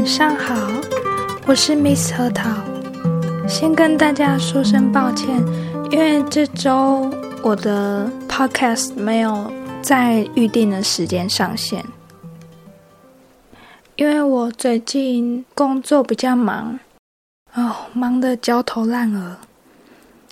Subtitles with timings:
[0.00, 0.54] 晚上好，
[1.46, 2.48] 我是 Miss 核桃。
[3.46, 5.28] 先跟大家说声抱歉，
[5.90, 7.10] 因为这周
[7.42, 11.84] 我的 Podcast 没有在预定的时间上线，
[13.96, 16.80] 因为我最近工作比较忙，
[17.52, 19.36] 哦，忙得焦头烂额，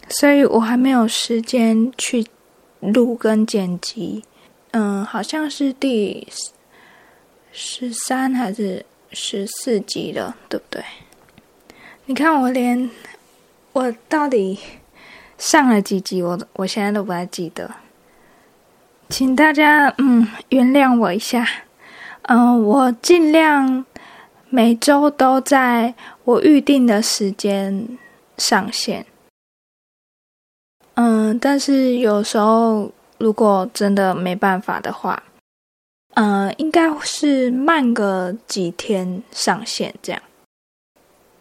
[0.08, 2.26] 所以我还没有时间去
[2.80, 4.24] 录跟剪辑。
[4.70, 6.26] 嗯，好像是第
[7.52, 10.82] 十三还是十四集了，对不对？
[12.06, 12.90] 你看我连
[13.72, 14.58] 我到底
[15.36, 17.70] 上了几集，我我现在都不太记得，
[19.08, 21.46] 请大家嗯原谅我一下。
[22.22, 23.84] 嗯，我尽量
[24.48, 27.98] 每周都在我预定的时间
[28.36, 29.06] 上线。
[30.94, 32.92] 嗯，但是有时候。
[33.20, 35.20] 如果真的没办法的话，
[36.20, 40.20] 嗯，应该是慢个几天上线这样。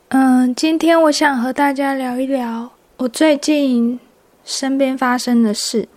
[0.09, 3.99] 嗯，今天我想和大家聊一聊我最近
[4.45, 5.89] 身边发生的事。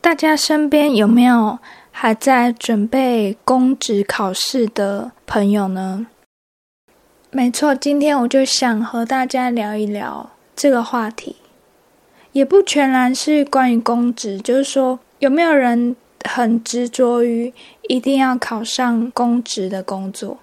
[0.00, 1.58] 大家身边有没有
[1.90, 6.06] 还在准备公职考试的朋友呢？
[7.32, 11.34] 没错，今天我就想和大家聊一聊这个话题。
[12.30, 17.52] 也不全然是关于公职，就是说有没有人很执着于
[17.88, 20.38] 一定要考上公职的工作，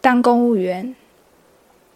[0.00, 0.94] 当公务员。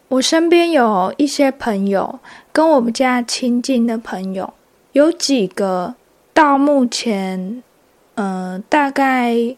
[0.08, 2.18] 我身边有一些朋友，
[2.52, 4.52] 跟我们家亲近的朋友，
[4.92, 5.94] 有几个
[6.32, 7.62] 到目前，
[8.14, 9.56] 呃，大概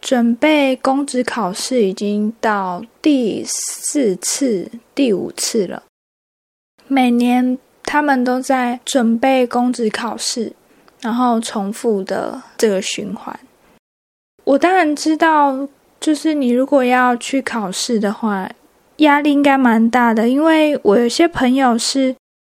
[0.00, 5.84] 准备公职考试已经到第四次、第五次了，
[6.86, 7.58] 每年。
[7.88, 10.54] 他们都在准备公职考试，
[11.00, 13.38] 然后重复的这个循环。
[14.44, 15.68] 我当然知道，
[15.98, 18.48] 就是你如果要去考试的话，
[18.98, 20.28] 压力应该蛮大的。
[20.28, 22.14] 因为我有些朋友是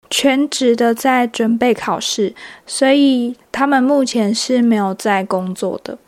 [0.08, 2.34] 全职的在准备考试，
[2.66, 5.98] 所以他们目前是没有在工作的。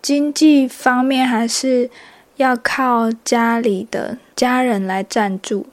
[0.00, 1.90] 经济方面还是
[2.36, 5.66] 要靠家里的家人来赞助。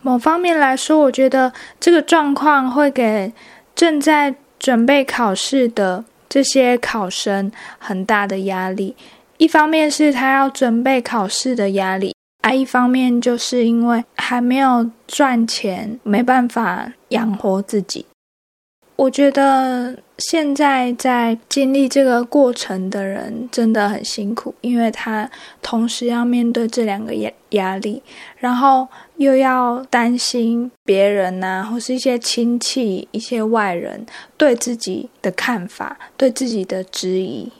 [0.00, 3.32] 某方面来说，我觉得这个状况会给
[3.74, 8.96] 正在准备考试的这些考生很大的压力。
[9.36, 18.06] 一方面是他要准备考试的压力，啊，一方面就是因为还没有赚钱，没办法养活自己。
[18.96, 28.02] 我觉得现在在经历这个过程的人真的很辛苦，因为他同时要面对这两个压压力，
[28.38, 34.04] 然后又要担心别人呐，或是一些亲戚、一些外人
[34.36, 37.52] 对自己的看法、对自己的质疑。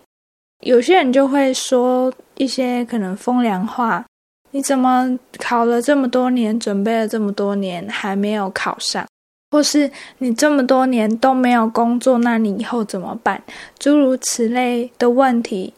[0.60, 4.04] 有些人就会说一些可能风凉话
[4.52, 9.06] ：“你怎么考了这么多年，准备了这么多年，还没有考上？”
[9.52, 9.88] 或是
[10.18, 13.40] 你这么多年都没有工作，那你以后怎么办？
[13.78, 15.74] 诸如此类的问题。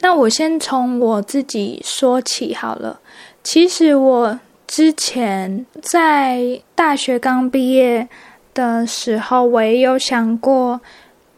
[0.00, 3.00] 那我先从我自己说起好了。
[3.42, 4.38] 其实我
[4.70, 8.08] 之前在大学刚毕业
[8.54, 10.80] 的时候，我也有想过，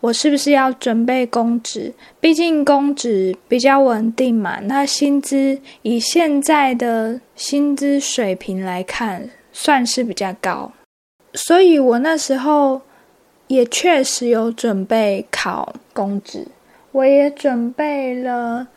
[0.01, 1.95] 我是不是要准备公职？
[2.21, 4.61] 毕竟公职比较稳定嘛。
[4.65, 10.71] 那薪资以现在的薪资水平来看，算是比较高。
[11.33, 12.83] 所以我那时候
[13.47, 16.47] 也确实有准备考公职，
[16.91, 18.69] 我也准备了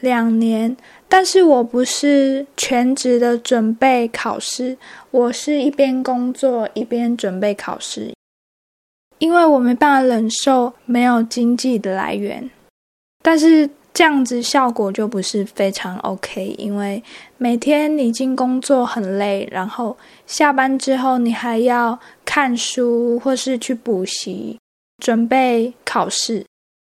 [0.00, 0.76] 两年，
[1.08, 4.76] 但是我不是全职的准备考试，
[5.10, 8.12] 我是一边工作一边准备考试，
[9.18, 12.50] 因为我没办法忍受没有经济的来源，
[13.22, 13.70] 但是。
[13.92, 17.02] 这样子效果就不是非常 OK，因为
[17.36, 19.94] 每天你进工作很累，然后
[20.28, 24.56] 下班之后你还要看书或是去补习，
[25.02, 26.44] 准备考试。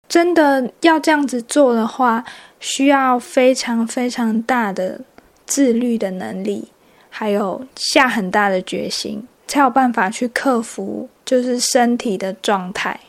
[0.08, 2.22] 真的要这样子做的话，
[2.60, 5.00] 需要非常非常大的
[5.46, 6.68] 自律的能力，
[7.08, 13.00] 还有下很大的决心，才有办法去克服就是身体的状态。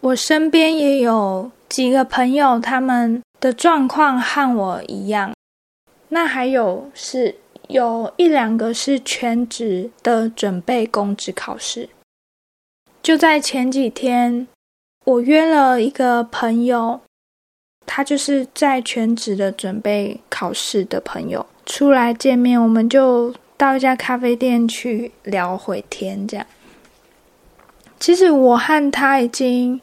[0.00, 1.50] 我身边也有。
[1.68, 5.34] 几个朋友他们的状况和我一样，
[6.08, 7.36] 那还有是
[7.68, 11.90] 有一两个是全职的准备公职考试。
[13.02, 14.48] 就在前几天，
[15.04, 17.02] 我约了一个朋友，
[17.88, 26.24] 他就是在全职的准备考试的朋友出来见面，我们就到一家咖啡店去聊会天。
[26.28, 26.46] 这样，
[27.98, 29.80] 其实我和他已经。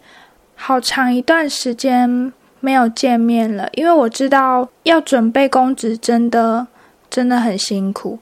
[0.58, 2.32] 好长一段时间
[2.62, 6.66] 没有见面了，因为我知道要准备公职真的
[7.10, 8.18] 真的很辛苦，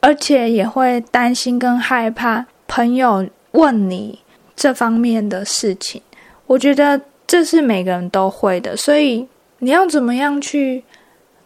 [0.00, 4.20] 而且也会担心跟害怕朋友问你
[4.54, 6.02] 这方面的事情。
[6.46, 9.24] 我觉得这是每个人都会的，所以
[9.60, 10.82] 你要怎么样去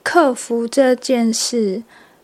[0.03, 1.83] 克服这件事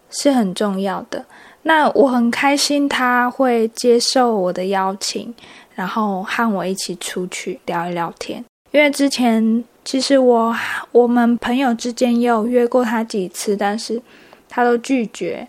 [0.09, 1.23] 是很重要的。
[1.65, 5.35] 那我很开心他会接受我的邀请，
[5.75, 8.43] 然后和我一起出去聊一聊天。
[8.71, 10.57] 因为之前其实我
[10.91, 14.01] 我们朋友之间也有约过他几次，但是
[14.49, 15.47] 他都拒绝。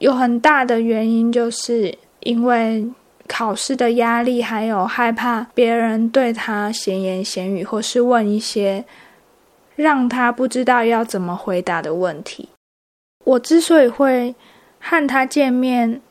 [0.00, 2.84] 有很大的原因就是因为
[3.32, 8.84] 考试的压力，还有害怕别人对他闲言闲语，或是问一些
[9.74, 12.50] 让他不知道要怎么回答的问题。
[13.24, 14.34] 我之所以会。
[14.84, 16.02] 和他见面，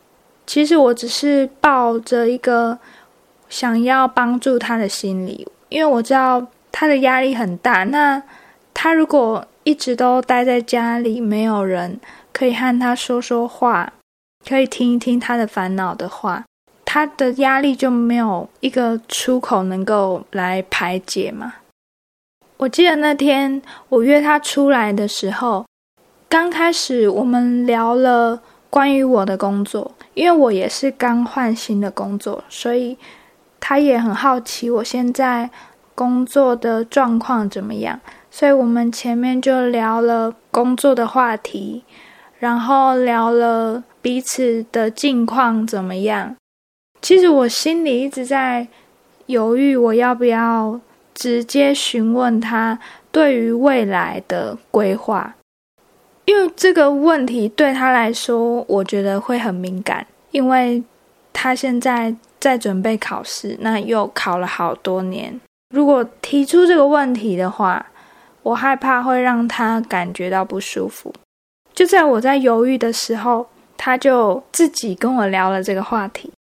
[0.48, 2.80] 其实我只是抱着一个
[3.50, 7.84] 想要帮助他的心理，因为我知道他的压力很大。
[7.84, 8.24] 那
[8.74, 12.00] 他如果一直都待在家里，没有人
[12.32, 13.92] 可以和他说说话，
[14.48, 16.46] 可以听一听他的烦恼的话，
[16.94, 21.54] 他的压力就没有一个出口能够来排解嘛。
[22.58, 25.66] 我记得那天我约他出来的时候，
[26.28, 28.42] 刚开始我们聊了。
[28.70, 32.98] 关于我的工作，因为我也是刚换新的工作，所以
[33.60, 35.50] 他也很好奇我现在
[35.94, 38.00] 工作的状况怎么样。
[38.30, 41.84] 所以我们前面就聊了工作的话题，
[42.40, 46.36] 然后聊了彼此的近况怎么样。
[47.02, 48.68] 其实我心里一直在
[49.26, 50.80] 犹豫，我要不要
[51.14, 52.78] 直接询问他
[53.12, 55.36] 对于未来的规划。
[56.26, 60.82] 因为这个问题对他来说，我觉得会很敏感，因为
[61.34, 65.42] 他现在在准备考试，那又考了好多年。
[65.74, 67.86] 如果提出这个问题的话，
[68.44, 71.14] 我害怕会让他感觉到不舒服。
[71.74, 76.32] 就在我在犹豫的时候，他就自己跟我聊了这个话题。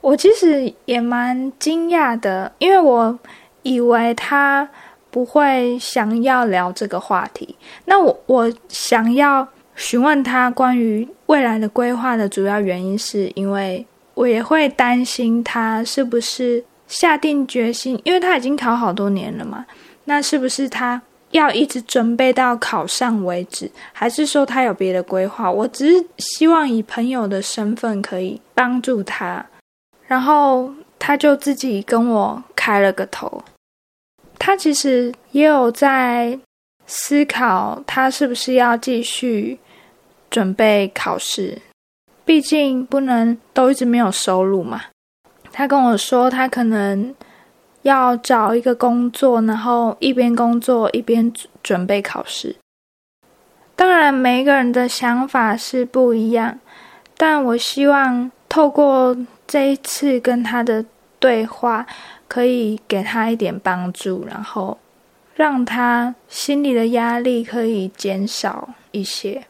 [0.00, 3.18] 我其实也蛮惊讶的，因为我
[3.62, 4.68] 以为他。
[5.12, 7.56] 不会想要聊这个话题。
[7.84, 9.44] 那我我想要
[9.74, 19.66] 询问他关于未来的规划的主要原因，是因为我也会担心他是不是下定决心，因为他已经考好多年了嘛。
[20.04, 25.50] 那是不是他要一直准备到考上为止，还是说他有别的规划？
[25.50, 29.44] 我只是希望以朋友的身份可以帮助他，
[30.10, 33.44] 然后他就自己跟我开了个头。
[34.36, 36.36] 他其实也有在
[36.84, 39.60] 思考，他是不是要继续
[40.28, 41.62] 准备考试？
[42.24, 44.82] 毕竟不能都一直没有收入嘛。
[45.52, 47.14] 他跟我说，他可能
[47.82, 52.56] 要找一个工作，然后一边工作一边准备考试。
[53.76, 56.58] 当然，每一个人的想法是不一样，
[57.16, 59.16] 但我希望透过
[59.50, 60.84] 这一次跟他的
[61.18, 61.84] 对话。
[62.30, 64.78] 可以给他一点帮助，然后
[65.34, 69.42] 让他心里的压力可以减少一些。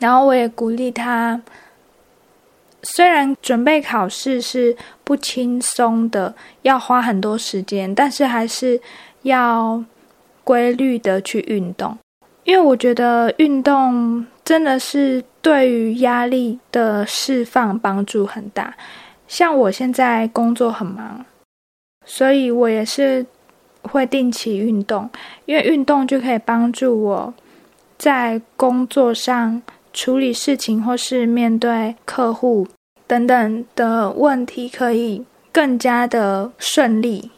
[0.00, 1.38] 然后我也鼓励他，
[2.82, 4.74] 虽然准备考试是
[5.04, 8.80] 不轻松的，要花很多时间，但是还是
[9.20, 9.84] 要
[10.42, 11.98] 规律的去运动，
[12.44, 18.74] 因为我觉得运动真的是对于压力的释放帮助很大。
[19.28, 21.24] 像我现在工作很忙。
[22.04, 23.26] 所以我也是
[23.82, 25.10] 会定期运动，
[25.44, 27.34] 因为运动就可以帮助我
[27.98, 29.60] 在工作上
[29.92, 32.66] 处理事情，或是面对客户
[33.06, 37.30] 等等的问题，可以更加的顺利。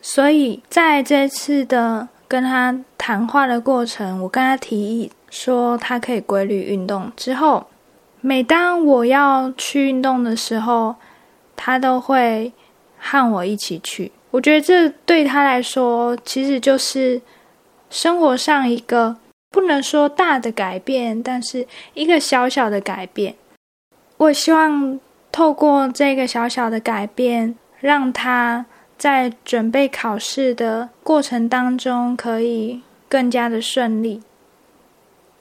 [0.00, 7.10] 所以在这次的跟他谈话的过程，我跟他提议说，他可以规律运动。
[7.16, 7.66] 之后，
[8.24, 10.96] 每当我要去运动的时候，
[11.54, 12.52] 他都会。
[13.06, 17.20] 和我一起去，我觉得这对他来说其实就是
[17.90, 19.14] 生活上一个
[19.50, 23.34] 不能说大的改变，但是一个小小的改变。
[24.16, 24.98] 我希望
[25.30, 28.64] 透过这个小小的改变，让他
[28.96, 34.22] 在准备考试的过程当中可以更加的顺利。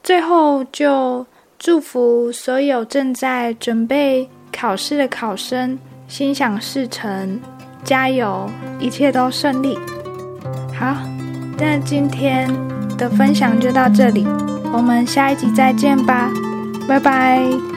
[0.04, 1.26] 最后，就
[1.64, 5.80] 祝福所有正在准备考试的考生。
[6.10, 7.40] 心想事成，
[7.86, 8.50] 加油，
[8.82, 9.80] 一切都顺利。
[10.78, 10.94] 好，
[11.58, 12.52] 那今天
[12.98, 14.28] 的分享就到这里，
[14.74, 16.30] 我们下一集再见吧，
[16.86, 17.73] 拜拜。